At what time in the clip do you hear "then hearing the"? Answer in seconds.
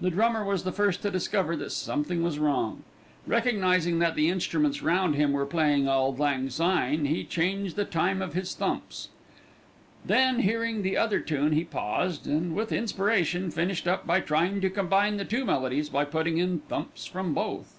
10.04-10.96